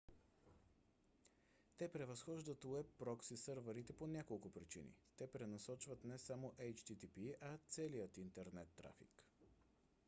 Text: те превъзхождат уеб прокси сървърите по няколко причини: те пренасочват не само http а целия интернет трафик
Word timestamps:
те 1.77 1.87
превъзхождат 1.91 2.65
уеб 2.65 2.85
прокси 2.99 3.37
сървърите 3.37 3.93
по 3.93 4.07
няколко 4.07 4.51
причини: 4.51 4.93
те 5.17 5.27
пренасочват 5.27 6.05
не 6.05 6.17
само 6.17 6.53
http 6.59 7.35
а 7.41 7.57
целия 7.69 8.09
интернет 8.17 8.67
трафик 8.75 9.25